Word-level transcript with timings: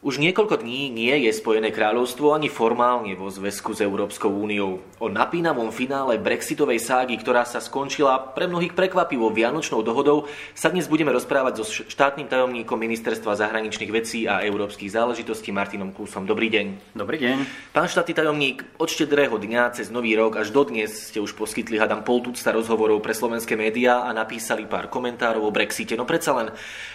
Už 0.00 0.16
niekoľko 0.16 0.64
dní 0.64 0.88
nie 0.88 1.12
je 1.28 1.30
Spojené 1.36 1.76
kráľovstvo 1.76 2.32
ani 2.32 2.48
formálne 2.48 3.12
vo 3.20 3.28
zväzku 3.28 3.76
s 3.76 3.84
Európskou 3.84 4.32
úniou. 4.32 4.80
O 4.96 5.12
napínavom 5.12 5.68
finále 5.68 6.16
brexitovej 6.16 6.80
ságy, 6.80 7.20
ktorá 7.20 7.44
sa 7.44 7.60
skončila 7.60 8.16
pre 8.32 8.48
mnohých 8.48 8.72
prekvapivo 8.72 9.28
vianočnou 9.28 9.84
dohodou, 9.84 10.24
sa 10.56 10.72
dnes 10.72 10.88
budeme 10.88 11.12
rozprávať 11.12 11.52
so 11.60 11.84
štátnym 11.84 12.32
tajomníkom 12.32 12.80
Ministerstva 12.80 13.36
zahraničných 13.36 13.92
vecí 13.92 14.24
a 14.24 14.40
európskych 14.40 14.88
záležitostí 14.88 15.52
Martinom 15.52 15.92
Klusom. 15.92 16.24
Dobrý 16.24 16.48
deň. 16.48 16.96
Dobrý 16.96 17.20
deň. 17.20 17.36
Pán 17.76 17.92
štátny 17.92 18.16
tajomník, 18.16 18.64
od 18.80 18.88
štedrého 18.88 19.36
dňa 19.36 19.76
cez 19.76 19.92
Nový 19.92 20.16
rok 20.16 20.40
až 20.40 20.48
dodnes 20.48 21.12
ste 21.12 21.20
už 21.20 21.36
poskytli, 21.36 21.76
hadam, 21.76 22.08
pol 22.08 22.24
tucta 22.24 22.56
rozhovorov 22.56 23.04
pre 23.04 23.12
slovenské 23.12 23.52
médiá 23.52 24.08
a 24.08 24.16
napísali 24.16 24.64
pár 24.64 24.88
komentárov 24.88 25.44
o 25.44 25.52
Brexite. 25.52 25.92
No 25.92 26.08
predsa 26.08 26.32
len, 26.40 26.48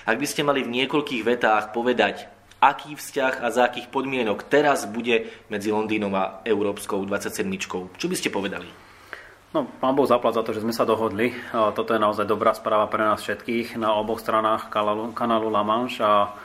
ak 0.10 0.18
by 0.18 0.26
ste 0.26 0.42
mali 0.42 0.66
v 0.66 0.74
niekoľkých 0.74 1.22
vetách 1.22 1.70
povedať, 1.70 2.34
aký 2.66 2.98
vzťah 2.98 3.46
a 3.46 3.48
za 3.54 3.70
akých 3.70 3.94
podmienok 3.94 4.50
teraz 4.50 4.90
bude 4.90 5.30
medzi 5.54 5.70
Londýnom 5.70 6.10
a 6.18 6.42
Európskou 6.42 7.06
27. 7.06 7.46
Čo 7.94 8.08
by 8.10 8.16
ste 8.18 8.34
povedali? 8.34 8.66
No, 9.54 9.70
pán 9.80 9.96
Boh 9.96 10.04
zaplať 10.04 10.42
za 10.42 10.44
to, 10.44 10.52
že 10.52 10.64
sme 10.68 10.76
sa 10.76 10.84
dohodli. 10.84 11.32
Toto 11.54 11.96
je 11.96 12.02
naozaj 12.02 12.28
dobrá 12.28 12.52
správa 12.52 12.92
pre 12.92 13.08
nás 13.08 13.24
všetkých 13.24 13.80
na 13.80 13.96
oboch 13.96 14.20
stranách 14.20 14.68
kanálu 15.16 15.48
La 15.48 15.64
Manche 15.64 16.04
a 16.04 16.36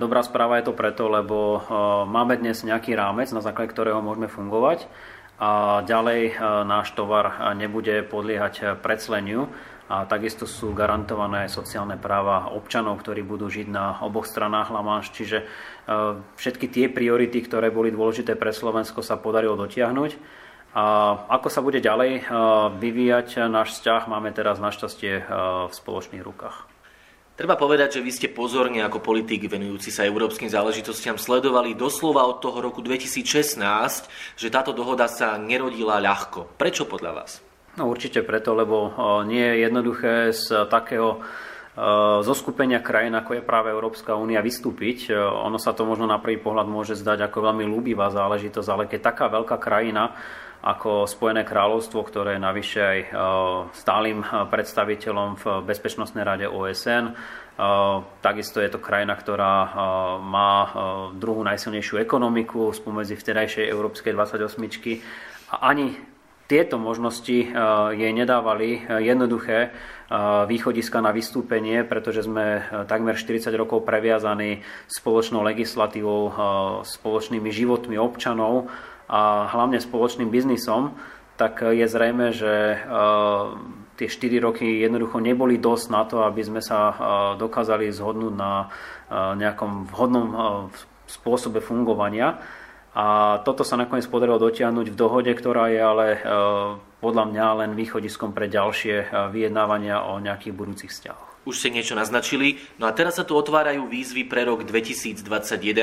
dobrá 0.00 0.24
správa 0.24 0.56
je 0.56 0.70
to 0.70 0.72
preto, 0.72 1.04
lebo 1.10 1.60
máme 2.08 2.40
dnes 2.40 2.64
nejaký 2.64 2.96
rámec, 2.96 3.28
na 3.36 3.44
základe 3.44 3.76
ktorého 3.76 4.00
môžeme 4.00 4.32
fungovať 4.32 4.88
a 5.36 5.84
ďalej 5.84 6.40
náš 6.64 6.96
tovar 6.96 7.52
nebude 7.52 8.00
podliehať 8.08 8.80
precleniu 8.80 9.52
a 9.86 10.02
takisto 10.02 10.50
sú 10.50 10.74
garantované 10.74 11.46
sociálne 11.46 11.94
práva 11.94 12.50
občanov, 12.50 12.98
ktorí 12.98 13.22
budú 13.22 13.46
žiť 13.46 13.70
na 13.70 14.02
oboch 14.02 14.26
stranách 14.26 14.74
La 14.74 14.82
Manche. 14.82 15.14
Čiže 15.14 15.38
e, 15.38 15.44
všetky 16.34 16.66
tie 16.66 16.86
priority, 16.90 17.38
ktoré 17.46 17.70
boli 17.70 17.94
dôležité 17.94 18.34
pre 18.34 18.50
Slovensko, 18.50 19.06
sa 19.06 19.14
podarilo 19.14 19.54
dotiahnuť. 19.54 20.44
A 20.76 20.84
ako 21.30 21.48
sa 21.48 21.62
bude 21.62 21.78
ďalej 21.78 22.10
e, 22.18 22.22
vyvíjať 22.82 23.46
náš 23.46 23.78
vzťah, 23.78 24.10
máme 24.10 24.34
teraz 24.34 24.58
našťastie 24.58 25.22
e, 25.22 25.24
v 25.70 25.72
spoločných 25.72 26.26
rukách. 26.26 26.66
Treba 27.36 27.54
povedať, 27.54 28.00
že 28.00 28.04
vy 28.04 28.10
ste 28.10 28.28
pozorne 28.32 28.80
ako 28.80 29.04
politik 29.04 29.44
venujúci 29.46 29.92
sa 29.92 30.08
európskym 30.08 30.48
záležitostiam 30.48 31.20
sledovali 31.20 31.76
doslova 31.76 32.24
od 32.24 32.40
toho 32.40 32.64
roku 32.64 32.80
2016, 32.80 33.60
že 34.34 34.48
táto 34.48 34.72
dohoda 34.72 35.04
sa 35.04 35.36
nerodila 35.36 36.00
ľahko. 36.00 36.56
Prečo 36.56 36.88
podľa 36.88 37.12
vás? 37.22 37.44
No 37.76 37.92
určite 37.92 38.24
preto, 38.24 38.56
lebo 38.56 38.96
nie 39.28 39.44
je 39.44 39.56
jednoduché 39.68 40.32
z 40.32 40.64
takého 40.72 41.20
zo 42.24 42.32
skupenia 42.32 42.80
krajín, 42.80 43.12
ako 43.12 43.36
je 43.36 43.44
práve 43.44 43.68
Európska 43.68 44.16
únia, 44.16 44.40
vystúpiť. 44.40 45.12
Ono 45.12 45.60
sa 45.60 45.76
to 45.76 45.84
možno 45.84 46.08
na 46.08 46.16
prvý 46.16 46.40
pohľad 46.40 46.72
môže 46.72 46.96
zdať 46.96 47.28
ako 47.28 47.52
veľmi 47.52 47.68
ľúbivá 47.68 48.08
záležitosť, 48.08 48.68
ale 48.72 48.88
keď 48.88 49.00
taká 49.12 49.28
veľká 49.28 49.60
krajina 49.60 50.16
ako 50.64 51.04
Spojené 51.04 51.44
kráľovstvo, 51.44 52.00
ktoré 52.00 52.40
je 52.40 52.46
navyše 52.48 52.80
aj 52.80 53.00
stálym 53.76 54.24
predstaviteľom 54.24 55.36
v 55.36 55.44
Bezpečnostnej 55.68 56.24
rade 56.24 56.48
OSN, 56.48 57.12
takisto 58.24 58.64
je 58.64 58.72
to 58.72 58.80
krajina, 58.80 59.12
ktorá 59.12 59.76
má 60.24 60.52
druhú 61.12 61.44
najsilnejšiu 61.44 62.00
ekonomiku 62.00 62.72
spomedzi 62.72 63.20
vtedajšej 63.20 63.68
Európskej 63.68 64.16
28 64.16 65.52
a 65.52 65.56
ani 65.76 66.15
tieto 66.46 66.78
možnosti 66.78 67.38
eh, 67.42 67.48
jej 67.94 68.12
nedávali 68.14 68.78
eh, 68.78 69.02
jednoduché 69.02 69.58
eh, 69.66 69.70
východiska 70.46 71.02
na 71.02 71.10
vystúpenie, 71.10 71.82
pretože 71.82 72.26
sme 72.26 72.62
takmer 72.86 73.18
40 73.18 73.50
rokov 73.58 73.82
previazaní 73.82 74.62
spoločnou 74.86 75.42
legislatívou, 75.42 76.32
spoločnými 76.86 77.50
životmi 77.50 77.98
občanov 77.98 78.70
a 79.10 79.50
hlavne 79.50 79.78
spoločným 79.82 80.30
biznisom, 80.30 80.94
tak 81.36 81.60
je 81.60 81.84
zrejme, 81.84 82.32
že 82.32 82.80
tie 84.00 84.08
4 84.08 84.40
roky 84.40 84.80
jednoducho 84.80 85.20
neboli 85.20 85.60
dosť 85.60 85.86
na 85.92 86.02
to, 86.08 86.24
aby 86.24 86.40
sme 86.40 86.64
sa 86.64 86.96
dokázali 87.36 87.92
zhodnúť 87.92 88.34
na 88.34 88.72
nejakom 89.36 89.84
vhodnom 89.92 90.26
spôsobe 91.06 91.60
fungovania. 91.60 92.40
A 92.96 93.38
toto 93.44 93.60
sa 93.60 93.76
nakoniec 93.76 94.08
podarilo 94.08 94.40
dotiahnuť 94.40 94.88
v 94.88 94.96
dohode, 94.96 95.28
ktorá 95.28 95.68
je 95.68 95.80
ale 95.84 96.06
e, 96.16 96.20
podľa 97.04 97.24
mňa 97.28 97.46
len 97.60 97.70
východiskom 97.76 98.32
pre 98.32 98.48
ďalšie 98.48 98.96
e, 98.96 99.06
vyjednávania 99.36 100.08
o 100.08 100.16
nejakých 100.16 100.56
budúcich 100.56 100.88
vzťahoch. 100.88 101.36
Už 101.46 101.62
ste 101.62 101.70
niečo 101.70 101.94
naznačili. 101.94 102.58
No 102.80 102.88
a 102.88 102.96
teraz 102.96 103.20
sa 103.20 103.24
tu 103.28 103.38
otvárajú 103.38 103.86
výzvy 103.86 104.26
pre 104.26 104.48
rok 104.48 104.66
2021. 104.66 105.22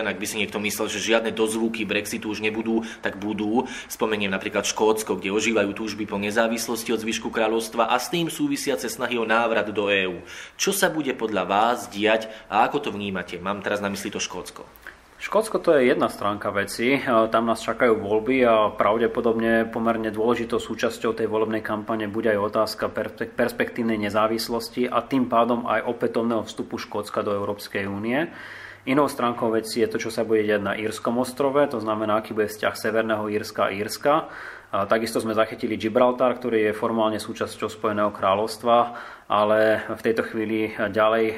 Ak 0.10 0.18
by 0.20 0.26
si 0.28 0.36
niekto 0.42 0.60
myslel, 0.60 0.92
že 0.92 1.00
žiadne 1.00 1.32
dozvuky 1.32 1.88
Brexitu 1.88 2.34
už 2.34 2.44
nebudú, 2.44 2.84
tak 3.00 3.16
budú. 3.16 3.70
Spomeniem 3.88 4.34
napríklad 4.34 4.68
Škótsko, 4.68 5.22
kde 5.22 5.32
ožívajú 5.32 5.72
túžby 5.72 6.04
po 6.04 6.20
nezávislosti 6.20 6.92
od 6.92 7.00
zvyšku 7.00 7.32
kráľovstva 7.32 7.94
a 7.94 7.96
s 7.96 8.12
tým 8.12 8.28
súvisiace 8.28 8.92
snahy 8.92 9.16
o 9.16 9.24
návrat 9.24 9.72
do 9.72 9.88
EÚ. 9.88 10.26
Čo 10.60 10.76
sa 10.76 10.92
bude 10.92 11.16
podľa 11.16 11.48
vás 11.48 11.88
diať 11.88 12.28
a 12.52 12.68
ako 12.68 12.84
to 12.84 12.90
vnímate? 12.92 13.40
Mám 13.40 13.64
teraz 13.64 13.80
na 13.80 13.88
mysli 13.88 14.12
to 14.12 14.20
Škótsko. 14.20 14.83
Škótsko 15.24 15.64
to 15.64 15.72
je 15.80 15.88
jedna 15.88 16.12
stránka 16.12 16.52
veci. 16.52 17.00
Tam 17.08 17.48
nás 17.48 17.64
čakajú 17.64 17.96
voľby 17.96 18.44
a 18.44 18.76
pravdepodobne 18.76 19.64
pomerne 19.72 20.12
dôležitou 20.12 20.60
súčasťou 20.60 21.16
tej 21.16 21.32
volebnej 21.32 21.64
kampane 21.64 22.12
bude 22.12 22.28
aj 22.28 22.52
otázka 22.52 22.92
perspektívnej 23.32 23.96
nezávislosti 24.04 24.84
a 24.84 25.00
tým 25.00 25.32
pádom 25.32 25.64
aj 25.64 25.88
opätovného 25.88 26.44
vstupu 26.44 26.76
Škótska 26.76 27.24
do 27.24 27.32
Európskej 27.40 27.88
únie. 27.88 28.36
Inou 28.84 29.08
stránkou 29.08 29.48
veci 29.56 29.80
je 29.80 29.88
to, 29.88 29.96
čo 29.96 30.12
sa 30.12 30.28
bude 30.28 30.44
diať 30.44 30.60
na 30.60 30.76
Írskom 30.76 31.16
ostrove, 31.16 31.72
to 31.72 31.80
znamená, 31.80 32.20
aký 32.20 32.36
bude 32.36 32.52
vzťah 32.52 32.76
Severného 32.76 33.24
Írska 33.32 33.72
a 33.72 33.74
Írska. 33.80 34.28
A 34.74 34.90
takisto 34.90 35.22
sme 35.22 35.38
zachytili 35.38 35.78
Gibraltar, 35.78 36.34
ktorý 36.36 36.68
je 36.68 36.74
formálne 36.74 37.22
súčasťou 37.22 37.70
Spojeného 37.70 38.10
kráľovstva, 38.10 38.98
ale 39.30 39.86
v 39.86 40.02
tejto 40.02 40.26
chvíli 40.26 40.74
ďalej 40.74 41.26
e, 41.30 41.36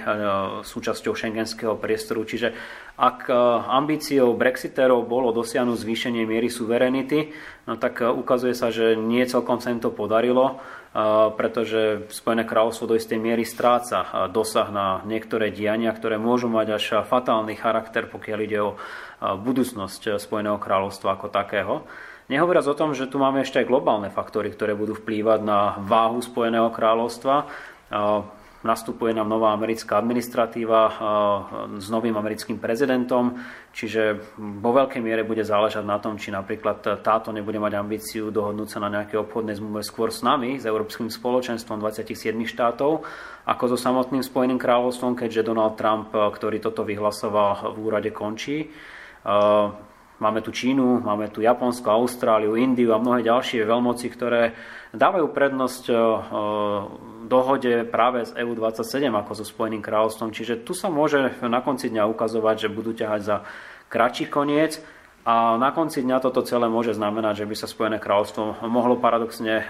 súčasťou 0.63 1.11
šengenského 1.11 1.75
priestoru. 1.75 2.23
Čiže 2.23 2.55
ak 2.95 3.27
e, 3.27 3.33
ambíciou 3.69 4.35
brexiterov 4.39 5.03
bolo 5.07 5.35
dosiahnuť 5.35 5.77
zvýšenie 5.77 6.23
miery 6.23 6.47
suverenity, 6.47 7.35
no 7.67 7.75
tak 7.75 7.99
e, 7.99 8.07
ukazuje 8.07 8.55
sa, 8.55 8.71
že 8.71 8.95
nie 8.95 9.23
celkom 9.27 9.59
sa 9.59 9.71
im 9.71 9.83
to 9.83 9.91
podarilo, 9.91 10.59
pretože 11.35 12.07
Spojené 12.07 12.47
kráľovstvo 12.47 12.87
do 12.87 12.95
istej 12.95 13.19
miery 13.19 13.43
stráca 13.43 14.31
dosah 14.31 14.71
na 14.71 15.03
niektoré 15.03 15.51
diania, 15.51 15.91
ktoré 15.91 16.15
môžu 16.15 16.47
mať 16.47 16.67
až 16.71 16.85
fatálny 17.03 17.59
charakter, 17.59 18.07
pokiaľ 18.07 18.39
ide 18.39 18.63
o 18.63 18.79
budúcnosť 19.19 20.15
Spojeného 20.15 20.55
kráľovstva 20.55 21.19
ako 21.19 21.27
takého. 21.27 21.83
Nehovoriac 22.31 22.65
o 22.71 22.79
tom, 22.79 22.95
že 22.95 23.11
tu 23.11 23.19
máme 23.19 23.43
ešte 23.43 23.59
aj 23.59 23.67
globálne 23.67 24.07
faktory, 24.07 24.55
ktoré 24.55 24.71
budú 24.71 24.95
vplývať 24.95 25.43
na 25.43 25.77
váhu 25.83 26.23
Spojeného 26.23 26.71
kráľovstva. 26.71 27.51
Nastupuje 28.65 29.13
nám 29.13 29.29
nová 29.29 29.53
americká 29.53 30.01
administratíva 30.01 30.89
s 31.77 31.85
novým 31.93 32.17
americkým 32.17 32.57
prezidentom, 32.57 33.37
čiže 33.69 34.33
vo 34.41 34.73
veľkej 34.73 35.05
miere 35.05 35.21
bude 35.21 35.45
záležať 35.45 35.85
na 35.85 36.01
tom, 36.01 36.17
či 36.17 36.33
napríklad 36.33 36.81
táto 37.05 37.29
nebude 37.29 37.61
mať 37.61 37.77
ambíciu 37.77 38.33
dohodnúť 38.33 38.65
sa 38.73 38.81
na 38.81 38.89
nejaké 38.89 39.21
obchodné 39.21 39.53
zmluve 39.53 39.85
skôr 39.85 40.09
s 40.09 40.25
nami, 40.25 40.57
s 40.57 40.65
Európskym 40.65 41.13
spoločenstvom 41.13 41.77
27 41.77 42.33
štátov, 42.41 43.05
ako 43.45 43.63
so 43.69 43.77
samotným 43.77 44.25
Spojeným 44.25 44.57
kráľovstvom, 44.57 45.13
keďže 45.13 45.45
Donald 45.45 45.77
Trump, 45.77 46.09
ktorý 46.09 46.57
toto 46.57 46.81
vyhlasoval 46.81 47.69
v 47.69 47.77
úrade, 47.85 48.09
končí. 48.09 48.73
Máme 50.15 50.39
tu 50.39 50.49
Čínu, 50.49 51.05
máme 51.05 51.27
tu 51.27 51.43
Japonsko, 51.43 51.91
Austráliu, 51.91 52.55
Indiu 52.55 52.95
a 52.95 53.03
mnohé 53.03 53.21
ďalšie 53.21 53.67
veľmoci, 53.67 54.07
ktoré 54.09 54.55
dávajú 54.95 55.27
prednosť 55.35 55.83
dohode 57.25 57.83
práve 57.89 58.23
z 58.25 58.31
EU27 58.39 59.09
ako 59.11 59.31
so 59.35 59.45
Spojeným 59.45 59.81
kráľovstvom. 59.81 60.31
Čiže 60.31 60.63
tu 60.63 60.77
sa 60.77 60.87
môže 60.87 61.35
na 61.41 61.59
konci 61.59 61.89
dňa 61.89 62.07
ukazovať, 62.09 62.65
že 62.65 62.73
budú 62.73 62.93
ťahať 62.93 63.21
za 63.21 63.37
kratší 63.89 64.29
koniec 64.29 64.79
a 65.25 65.57
na 65.57 65.73
konci 65.73 66.05
dňa 66.05 66.21
toto 66.21 66.45
celé 66.45 66.69
môže 66.69 66.93
znamenať, 66.93 67.41
že 67.41 67.49
by 67.49 67.55
sa 67.57 67.65
Spojené 67.65 67.97
kráľovstvo 67.97 68.61
mohlo 68.69 69.01
paradoxne 69.01 69.61
e, 69.61 69.63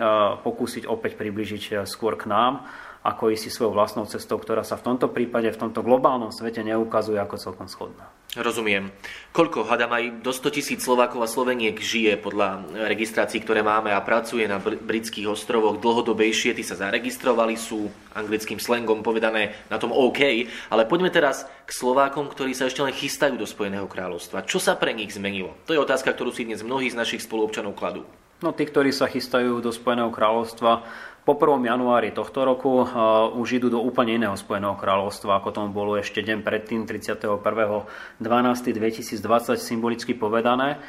pokúsiť 0.44 0.83
opäť 0.83 1.15
približiť 1.15 1.63
e, 1.63 1.74
skôr 1.88 2.19
k 2.19 2.27
nám 2.27 2.68
ako 3.05 3.29
ísť 3.29 3.53
svojou 3.53 3.77
vlastnou 3.77 4.09
cestou, 4.09 4.41
ktorá 4.41 4.65
sa 4.65 4.81
v 4.81 4.89
tomto 4.89 5.13
prípade, 5.13 5.53
v 5.53 5.61
tomto 5.61 5.85
globálnom 5.85 6.33
svete 6.33 6.65
neukazuje 6.65 7.21
ako 7.21 7.37
celkom 7.37 7.69
schodná. 7.69 8.09
Rozumiem. 8.35 8.91
Koľko, 9.31 9.63
hadam 9.63 9.95
aj 9.95 10.19
do 10.19 10.35
100 10.35 10.57
tisíc 10.59 10.83
Slovákov 10.83 11.23
a 11.23 11.31
Sloveniek 11.31 11.79
žije 11.79 12.19
podľa 12.19 12.67
registrácií, 12.91 13.39
ktoré 13.39 13.63
máme 13.63 13.95
a 13.95 14.03
pracuje 14.03 14.43
na 14.43 14.59
britských 14.59 15.31
ostrovoch 15.31 15.79
dlhodobejšie, 15.79 16.51
tí 16.51 16.59
sa 16.65 16.75
zaregistrovali, 16.75 17.55
sú 17.55 17.87
anglickým 18.11 18.59
slangom 18.59 19.05
povedané 19.05 19.55
na 19.71 19.79
tom 19.79 19.95
OK, 19.95 20.51
ale 20.73 20.83
poďme 20.83 21.15
teraz 21.15 21.47
k 21.63 21.71
Slovákom, 21.71 22.27
ktorí 22.27 22.51
sa 22.51 22.67
ešte 22.67 22.83
len 22.83 22.91
chystajú 22.91 23.39
do 23.39 23.47
Spojeného 23.47 23.87
kráľovstva. 23.87 24.43
Čo 24.43 24.59
sa 24.59 24.75
pre 24.75 24.91
nich 24.91 25.15
zmenilo? 25.15 25.55
To 25.69 25.71
je 25.71 25.79
otázka, 25.79 26.11
ktorú 26.11 26.35
si 26.35 26.43
dnes 26.43 26.59
mnohí 26.59 26.91
z 26.91 26.99
našich 26.99 27.23
spoluobčanov 27.23 27.77
kladú. 27.77 28.03
No 28.43 28.51
tí, 28.51 28.67
ktorí 28.67 28.91
sa 28.91 29.07
chystajú 29.07 29.63
do 29.63 29.71
Spojeného 29.71 30.11
kráľovstva 30.11 30.83
po 31.23 31.39
1. 31.39 31.71
januári 31.71 32.11
tohto 32.11 32.43
roku 32.43 32.83
uh, 32.83 33.31
už 33.31 33.63
idú 33.63 33.71
do 33.71 33.79
úplne 33.79 34.19
iného 34.19 34.35
Spojeného 34.35 34.75
kráľovstva, 34.75 35.39
ako 35.39 35.55
tomu 35.55 35.71
bolo 35.71 35.95
ešte 35.95 36.19
deň 36.19 36.43
predtým, 36.43 36.83
31.12.2020 36.83 39.55
symbolicky 39.55 40.11
povedané 40.13 40.83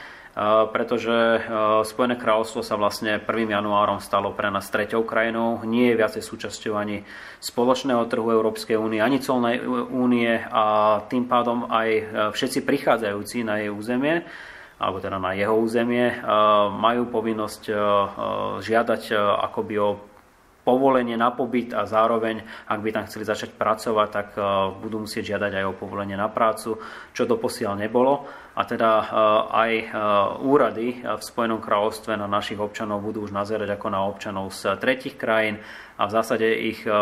pretože 0.69 1.48
Spojené 1.88 2.20
kráľovstvo 2.20 2.60
sa 2.60 2.76
vlastne 2.76 3.16
1. 3.16 3.56
januárom 3.56 4.04
stalo 4.04 4.37
pre 4.37 4.52
nás 4.52 4.69
treťou 4.69 5.08
krajinou. 5.08 5.64
Nie 5.64 5.92
je 5.92 5.96
viacej 5.96 6.20
súčasťou 6.20 6.76
ani 6.76 7.00
spoločného 7.40 8.04
trhu 8.04 8.37
Európskej 8.37 8.76
únie, 8.76 9.00
ani 9.00 9.25
colnej 9.25 9.64
únie 9.88 10.37
a 10.37 11.00
tým 11.08 11.25
pádom 11.25 11.64
aj 11.72 11.88
všetci 12.37 12.69
prichádzajúci 12.69 13.49
na 13.49 13.64
jej 13.64 13.72
územie 13.72 14.28
alebo 14.76 15.00
teda 15.00 15.17
na 15.17 15.32
jeho 15.32 15.56
územie, 15.56 16.20
majú 16.76 17.08
povinnosť 17.08 17.62
žiadať 18.61 19.02
akoby 19.40 19.75
o 19.81 19.96
povolenie 20.67 21.14
na 21.14 21.31
pobyt 21.31 21.73
a 21.73 21.87
zároveň, 21.87 22.43
ak 22.67 22.82
by 22.82 22.90
tam 22.93 23.06
chceli 23.08 23.25
začať 23.25 23.55
pracovať, 23.56 24.08
tak 24.11 24.28
budú 24.82 25.06
musieť 25.06 25.32
žiadať 25.32 25.52
aj 25.62 25.64
o 25.70 25.78
povolenie 25.78 26.19
na 26.19 26.28
prácu, 26.28 26.76
čo 27.17 27.23
doposiaľ 27.25 27.78
nebolo 27.78 28.28
a 28.56 28.62
teda 28.64 28.91
eh, 28.97 29.06
aj 29.53 29.73
eh, 29.76 29.88
úrady 30.41 31.05
v 31.05 31.23
Spojenom 31.23 31.61
kráľovstve 31.61 32.17
na 32.17 32.25
našich 32.25 32.56
občanov 32.56 33.05
budú 33.05 33.29
už 33.29 33.37
nazerať 33.37 33.76
ako 33.76 33.87
na 33.93 34.00
občanov 34.08 34.49
z 34.56 34.81
tretich 34.81 35.20
krajín 35.20 35.61
a 36.00 36.08
v 36.08 36.14
zásade 36.17 36.49
ich 36.49 36.81
eh, 36.88 36.97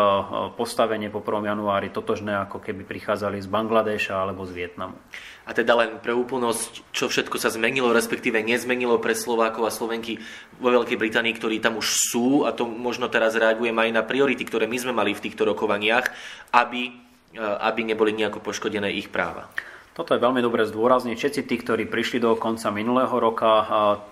postavenie 0.59 1.07
po 1.07 1.23
1. 1.23 1.47
januári 1.47 1.95
totožné, 1.95 2.35
ako 2.43 2.59
keby 2.59 2.83
prichádzali 2.83 3.39
z 3.39 3.47
Bangladeša 3.47 4.19
alebo 4.19 4.43
z 4.43 4.51
Vietnamu. 4.51 4.99
A 5.47 5.55
teda 5.55 5.79
len 5.79 6.03
pre 6.03 6.11
úplnosť, 6.11 6.91
čo 6.91 7.07
všetko 7.07 7.39
sa 7.39 7.47
zmenilo, 7.47 7.95
respektíve 7.95 8.43
nezmenilo 8.43 8.99
pre 8.99 9.15
Slovákov 9.15 9.63
a 9.63 9.71
Slovenky 9.71 10.19
vo 10.59 10.75
Veľkej 10.75 10.99
Británii, 10.99 11.39
ktorí 11.39 11.63
tam 11.63 11.79
už 11.79 11.87
sú, 12.11 12.43
a 12.43 12.51
to 12.51 12.67
možno 12.67 13.07
teraz 13.07 13.37
reagujem 13.37 13.77
aj 13.79 13.89
na 13.95 14.03
priority, 14.03 14.43
ktoré 14.43 14.67
my 14.67 14.75
sme 14.75 14.91
mali 14.91 15.13
v 15.13 15.21
týchto 15.21 15.45
rokovaniach, 15.45 16.09
aby, 16.49 16.97
aby 17.37 17.81
neboli 17.85 18.17
nejako 18.17 18.41
poškodené 18.41 18.89
ich 18.97 19.13
práva. 19.13 19.53
Toto 19.95 20.11
je 20.11 20.19
veľmi 20.19 20.43
dobre 20.43 20.67
zdôrazniť. 20.67 21.15
Všetci 21.15 21.41
tí, 21.47 21.55
ktorí 21.55 21.87
prišli 21.87 22.19
do 22.19 22.35
konca 22.35 22.67
minulého 22.67 23.15
roka, 23.15 23.63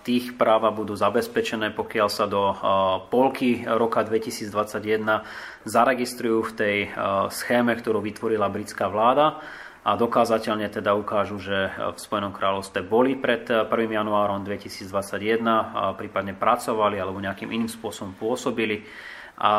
tých 0.07 0.39
práva 0.39 0.71
budú 0.71 0.95
zabezpečené, 0.95 1.75
pokiaľ 1.75 2.07
sa 2.07 2.23
do 2.23 2.55
polky 3.11 3.67
roka 3.67 3.99
2021 4.07 4.47
zaregistrujú 5.67 6.39
v 6.47 6.51
tej 6.55 6.75
schéme, 7.35 7.75
ktorú 7.75 7.99
vytvorila 7.99 8.47
britská 8.47 8.87
vláda 8.87 9.43
a 9.83 9.99
dokázateľne 9.99 10.71
teda 10.71 10.95
ukážu, 10.95 11.43
že 11.43 11.75
v 11.75 11.99
Spojenom 11.99 12.31
kráľovstve 12.31 12.79
boli 12.87 13.19
pred 13.19 13.43
1. 13.43 13.67
januárom 13.67 14.47
2021, 14.47 14.87
prípadne 15.99 16.31
pracovali 16.31 16.95
alebo 16.95 17.19
nejakým 17.19 17.51
iným 17.51 17.67
spôsobom 17.67 18.15
pôsobili 18.15 18.87
a 19.43 19.53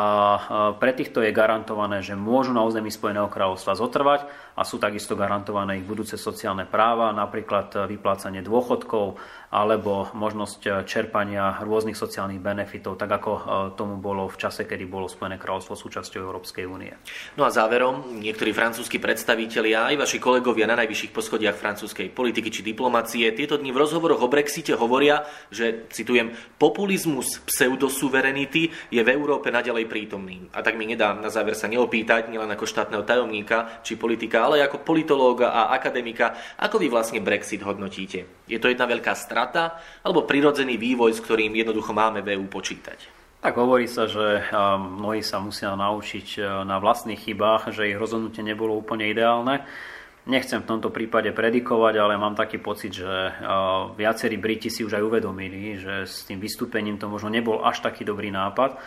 pre 0.81 0.97
týchto 0.97 1.21
je 1.21 1.29
garantované, 1.29 2.01
že 2.01 2.17
môžu 2.17 2.57
na 2.57 2.65
území 2.65 2.89
Spojeného 2.89 3.29
kráľovstva 3.29 3.77
zotrvať 3.77 4.25
a 4.57 4.65
sú 4.65 4.81
takisto 4.81 5.13
garantované 5.13 5.77
ich 5.77 5.85
budúce 5.85 6.17
sociálne 6.17 6.65
práva, 6.65 7.13
napríklad 7.13 7.85
vyplácanie 7.85 8.41
dôchodkov 8.41 9.21
alebo 9.53 10.09
možnosť 10.17 10.83
čerpania 10.89 11.61
rôznych 11.61 11.95
sociálnych 11.95 12.41
benefitov, 12.41 12.97
tak 12.97 13.13
ako 13.13 13.31
tomu 13.77 14.01
bolo 14.01 14.25
v 14.25 14.41
čase, 14.41 14.65
kedy 14.65 14.89
bolo 14.89 15.05
Spojené 15.05 15.37
kráľovstvo 15.37 15.77
súčasťou 15.77 16.17
Európskej 16.17 16.65
únie. 16.65 16.91
No 17.37 17.45
a 17.45 17.53
záverom, 17.53 18.19
niektorí 18.19 18.51
francúzski 18.57 18.97
predstavitelia, 18.97 19.93
aj 19.93 20.01
vaši 20.01 20.17
kolegovia 20.17 20.65
na 20.65 20.81
najvyšších 20.81 21.13
poschodiach 21.13 21.55
francúzskej 21.61 22.09
politiky 22.09 22.49
či 22.49 22.65
diplomacie 22.65 23.31
tieto 23.37 23.55
dni 23.55 23.69
v 23.69 23.79
rozhovoroch 23.85 24.25
o 24.25 24.33
Brexite 24.33 24.73
hovoria, 24.73 25.23
že, 25.53 25.85
citujem, 25.93 26.33
populizmus 26.57 27.39
pseudosuverenity 27.45 28.73
je 28.91 29.01
v 29.05 29.13
Európe 29.13 29.53
na 29.53 29.63
naďalej 29.75 29.91
prítomný. 29.91 30.47
A 30.55 30.63
tak 30.63 30.79
mi 30.79 30.87
nedá 30.87 31.11
na 31.11 31.27
záver 31.27 31.51
sa 31.51 31.67
neopýtať, 31.67 32.31
nielen 32.31 32.47
ako 32.47 32.63
štátneho 32.63 33.03
tajomníka 33.03 33.83
či 33.83 33.99
politika, 33.99 34.47
ale 34.47 34.63
ako 34.63 34.87
politológa 34.87 35.51
a 35.51 35.75
akademika, 35.75 36.55
ako 36.55 36.79
vy 36.79 36.87
vlastne 36.87 37.19
Brexit 37.19 37.59
hodnotíte? 37.59 38.47
Je 38.47 38.55
to 38.55 38.71
jedna 38.71 38.87
veľká 38.87 39.11
strata 39.19 39.83
alebo 39.99 40.23
prirodzený 40.23 40.79
vývoj, 40.79 41.11
s 41.11 41.19
ktorým 41.19 41.51
jednoducho 41.51 41.91
máme 41.91 42.23
v 42.23 42.39
EU 42.39 42.47
počítať? 42.47 43.11
Tak 43.43 43.51
hovorí 43.59 43.91
sa, 43.91 44.07
že 44.07 44.47
mnohí 44.79 45.19
sa 45.19 45.43
musia 45.43 45.75
naučiť 45.75 46.39
na 46.63 46.79
vlastných 46.79 47.19
chybách, 47.19 47.75
že 47.75 47.91
ich 47.91 47.99
rozhodnutie 47.99 48.47
nebolo 48.47 48.79
úplne 48.79 49.11
ideálne. 49.11 49.67
Nechcem 50.25 50.57
v 50.57 50.69
tomto 50.73 50.89
prípade 50.89 51.29
predikovať, 51.29 52.01
ale 52.01 52.17
mám 52.17 52.33
taký 52.33 52.57
pocit, 52.57 52.97
že 52.97 53.05
viacerí 53.93 54.41
Briti 54.41 54.73
si 54.73 54.81
už 54.81 54.97
aj 54.97 55.03
uvedomili, 55.05 55.77
že 55.77 56.09
s 56.09 56.25
tým 56.25 56.41
vystúpením 56.41 56.97
to 56.97 57.05
možno 57.05 57.29
nebol 57.29 57.61
až 57.61 57.85
taký 57.85 58.01
dobrý 58.01 58.33
nápad 58.33 58.81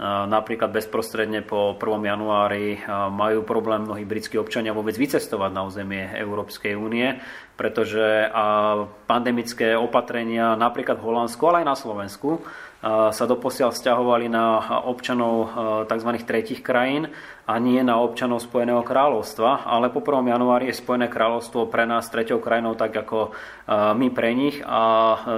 Napríklad 0.00 0.72
bezprostredne 0.72 1.44
po 1.44 1.76
1. 1.76 2.08
januári 2.08 2.80
majú 3.12 3.44
problém 3.44 3.84
mnohí 3.84 4.08
britskí 4.08 4.40
občania 4.40 4.72
vôbec 4.72 4.96
vycestovať 4.96 5.52
na 5.52 5.68
územie 5.68 6.08
Európskej 6.16 6.72
únie, 6.72 7.20
pretože 7.52 8.32
pandemické 9.04 9.76
opatrenia 9.76 10.56
napríklad 10.56 10.96
v 10.96 11.04
Holandsku, 11.04 11.44
ale 11.44 11.60
aj 11.60 11.68
na 11.68 11.76
Slovensku 11.76 12.40
sa 12.80 13.24
doposiaľ 13.28 13.76
vzťahovali 13.76 14.32
na 14.32 14.80
občanov 14.88 15.52
tzv. 15.84 16.10
tretich 16.24 16.64
krajín 16.64 17.12
a 17.44 17.60
nie 17.60 17.76
na 17.84 18.00
občanov 18.00 18.40
Spojeného 18.40 18.80
kráľovstva, 18.80 19.68
ale 19.68 19.92
po 19.92 20.00
1. 20.00 20.32
januári 20.32 20.72
je 20.72 20.80
Spojené 20.80 21.12
kráľovstvo 21.12 21.68
pre 21.68 21.84
nás 21.84 22.08
treťou 22.08 22.40
krajinou 22.40 22.72
tak 22.80 22.96
ako 22.96 23.36
my 23.68 24.08
pre 24.16 24.32
nich 24.32 24.64
a 24.64 24.82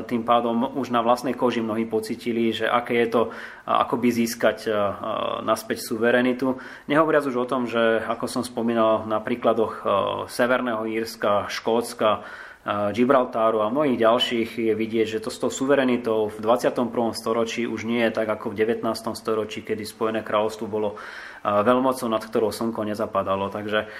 tým 0.06 0.22
pádom 0.22 0.78
už 0.78 0.94
na 0.94 1.02
vlastnej 1.02 1.34
koži 1.34 1.66
mnohí 1.66 1.82
pocitili, 1.82 2.54
že 2.54 2.70
aké 2.70 3.02
je 3.02 3.08
to 3.10 3.22
akoby 3.66 4.14
získať 4.14 4.70
naspäť 5.42 5.82
suverenitu. 5.82 6.62
Nehovoriac 6.86 7.26
už 7.26 7.42
o 7.42 7.50
tom, 7.50 7.66
že 7.66 8.06
ako 8.06 8.30
som 8.30 8.46
spomínal 8.46 9.02
na 9.10 9.18
príkladoch 9.18 9.82
Severného 10.30 10.86
Írska, 10.86 11.50
Škótska, 11.50 12.22
Gibraltáru 12.62 13.58
a 13.58 13.74
mnohých 13.74 13.98
ďalších 13.98 14.70
je 14.70 14.74
vidieť, 14.78 15.18
že 15.18 15.22
to 15.26 15.34
s 15.34 15.42
tou 15.42 15.50
suverenitou 15.50 16.30
v 16.30 16.38
21. 16.38 16.94
storočí 17.10 17.66
už 17.66 17.82
nie 17.82 18.06
je 18.06 18.14
tak 18.14 18.30
ako 18.30 18.54
v 18.54 18.78
19. 18.78 18.86
storočí, 19.18 19.66
kedy 19.66 19.82
Spojené 19.82 20.22
kráľovstvo 20.22 20.70
bolo 20.70 20.94
veľmocou, 21.42 22.06
nad 22.06 22.22
ktorou 22.22 22.54
slnko 22.54 22.86
nezapadalo. 22.86 23.50
Takže 23.50 23.90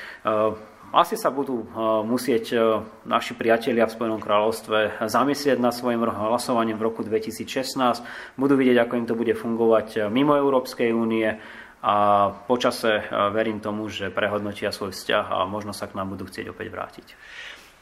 asi 0.94 1.18
sa 1.18 1.34
budú 1.34 1.66
musieť 2.06 2.54
naši 3.02 3.34
priatelia 3.34 3.90
v 3.90 3.98
Spojenom 3.98 4.22
kráľovstve 4.22 5.10
zamyslieť 5.10 5.58
nad 5.58 5.74
svojim 5.74 6.06
hlasovaním 6.06 6.78
v 6.78 6.86
roku 6.86 7.02
2016. 7.02 8.38
Budú 8.38 8.54
vidieť, 8.54 8.78
ako 8.78 8.94
im 8.94 9.06
to 9.10 9.18
bude 9.18 9.34
fungovať 9.34 10.06
mimo 10.06 10.38
Európskej 10.38 10.94
únie 10.94 11.34
a 11.82 11.94
počase 12.46 13.10
verím 13.34 13.58
tomu, 13.58 13.90
že 13.90 14.14
prehodnotia 14.14 14.70
svoj 14.70 14.94
vzťah 14.94 15.34
a 15.34 15.50
možno 15.50 15.74
sa 15.74 15.90
k 15.90 15.98
nám 15.98 16.14
budú 16.14 16.30
chcieť 16.30 16.54
opäť 16.54 16.70
vrátiť. 16.70 17.08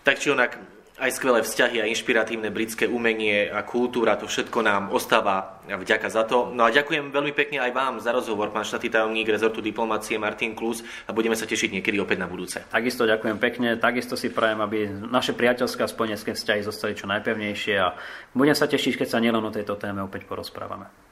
Tak 0.01 0.17
či 0.17 0.33
onak, 0.33 0.57
aj 1.01 1.17
skvelé 1.17 1.41
vzťahy 1.41 1.81
a 1.81 1.89
inšpiratívne 1.89 2.53
britské 2.53 2.85
umenie 2.85 3.49
a 3.49 3.65
kultúra, 3.65 4.21
to 4.21 4.29
všetko 4.29 4.61
nám 4.61 4.93
ostáva 4.93 5.65
vďaka 5.65 6.13
za 6.13 6.29
to. 6.29 6.53
No 6.53 6.69
a 6.69 6.75
ďakujem 6.75 7.09
veľmi 7.09 7.33
pekne 7.33 7.65
aj 7.65 7.73
vám 7.73 7.95
za 8.05 8.13
rozhovor, 8.13 8.53
pán 8.53 8.69
štátny 8.69 8.93
tajomník 8.93 9.33
rezortu 9.33 9.65
diplomácie 9.65 10.21
Martin 10.21 10.53
Klus 10.53 10.85
a 11.09 11.17
budeme 11.17 11.33
sa 11.33 11.49
tešiť 11.49 11.73
niekedy 11.73 11.97
opäť 11.97 12.21
na 12.21 12.29
budúce. 12.29 12.61
Takisto 12.69 13.09
ďakujem 13.09 13.41
pekne, 13.41 13.81
takisto 13.81 14.13
si 14.13 14.29
prajem, 14.29 14.61
aby 14.61 14.93
naše 15.09 15.33
priateľské 15.33 15.81
a 15.81 15.89
spojenecké 15.89 16.37
vzťahy 16.37 16.61
zostali 16.61 16.93
čo 16.93 17.09
najpevnejšie 17.09 17.75
a 17.81 17.97
budem 18.37 18.57
sa 18.57 18.69
tešiť, 18.69 19.01
keď 19.01 19.09
sa 19.09 19.25
nielen 19.25 19.41
o 19.41 19.55
tejto 19.55 19.81
téme 19.81 20.05
opäť 20.05 20.29
porozprávame. 20.29 21.09